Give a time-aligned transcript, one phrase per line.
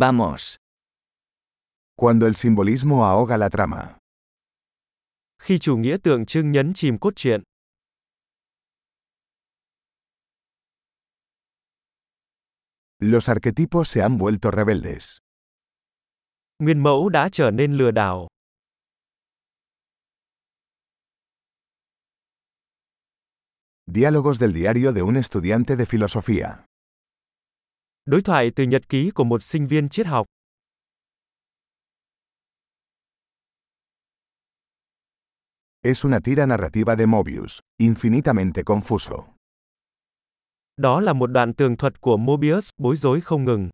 [0.00, 0.56] Vamos.
[1.94, 3.98] Cuando el simbolismo ahoga la trama.
[5.38, 7.42] Khi chủ nghĩa tượng trưng nhấn chìm cốt truyện.
[12.98, 15.18] Los arquetipos se han vuelto rebeldes.
[16.58, 18.28] Nguyên mẫu đã trở nên lừa đảo.
[23.86, 26.69] Diálogos del diario de un estudiante de filosofía.
[28.10, 30.26] Đối thoại từ nhật ký của một sinh viên triết học.
[35.82, 39.22] Es una tira narrativa de Mobius, infinitamente confuso.
[40.76, 43.68] Đó là một đoạn tường thuật của Mobius, bối rối không ngừng.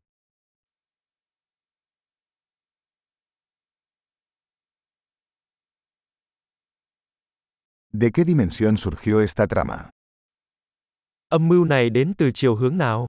[7.92, 9.90] ¿De qué dimensión surgió esta trama?
[11.28, 13.06] Âm mưu này đến từ chiều hướng nào?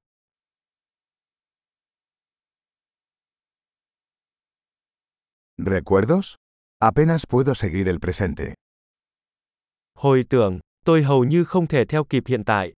[5.60, 6.36] ¿Recuerdos?
[6.80, 8.54] Apenas puedo seguir el presente.
[9.96, 12.74] Hồi tưởng, tôi hầu như không thể theo kịp hiện tại.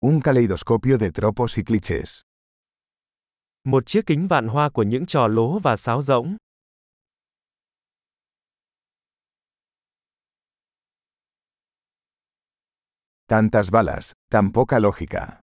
[0.00, 2.22] Un caleidoscopio de tropos y clichés.
[3.64, 6.36] Một chiếc kính vạn hoa của những trò lố và sáo rỗng.
[13.28, 15.40] Tantas balas, tan poca lógica.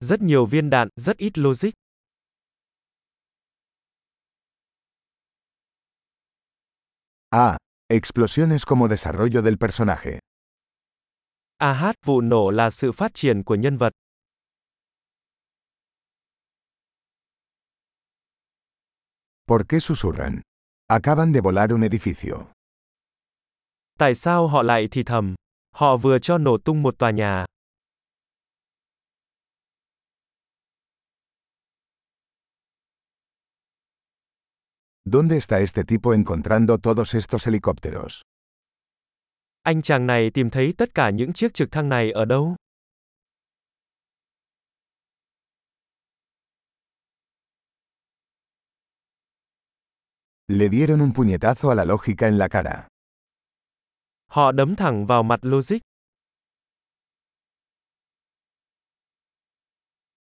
[0.00, 1.70] Rất nhiều viên đạn, rất ít logic.
[7.30, 7.56] Ah,
[7.88, 10.18] explosiones como desarrollo del personaje.
[11.58, 13.92] Ah, vụ nổ là sự phát triển của nhân vật.
[19.46, 20.40] ¿Por qué susurran?
[20.86, 22.44] Acaban de volar un edificio.
[23.98, 25.34] Tại sao họ lại thì thầm?
[25.74, 27.44] Họ vừa cho nổ tung một tòa nhà.
[35.10, 38.22] ¿Dónde está este tipo encontrando todos estos helicópteros?
[39.62, 42.56] Anh chàng này tìm thấy tất cả những chiếc trực thăng này ở đâu?
[50.48, 52.88] Le dieron un puñetazo a la lógica en la cara.
[54.30, 55.82] Họ đấm thẳng vào mặt logic.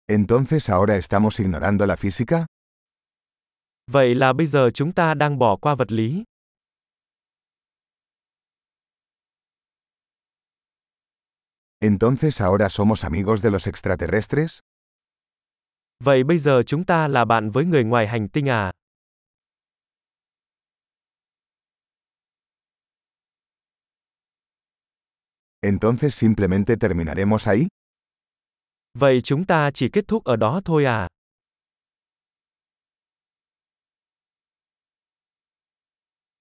[0.08, 2.46] ¿Entonces ahora estamos ignorando la física?
[3.92, 6.24] Vậy là bây giờ chúng ta đang bỏ qua vật lý.
[11.82, 14.60] ¿Entonces ahora somos amigos de los extraterrestres?
[16.04, 18.72] Vậy bây giờ chúng ta là bạn với người ngoài hành tinh à?
[25.62, 27.68] ¿Entonces simplemente terminaremos ahí?
[28.94, 31.08] Vậy chúng ta chỉ kết thúc ở đó thôi à?